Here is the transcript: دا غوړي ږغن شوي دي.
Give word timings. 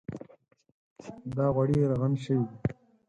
دا 1.35 1.45
غوړي 1.53 1.77
ږغن 1.89 2.13
شوي 2.23 2.43
دي. 2.47 2.55